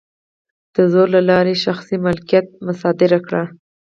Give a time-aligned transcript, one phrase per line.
[0.75, 3.33] د زور له لارې یې شخصي مالکیت مصادره کړ.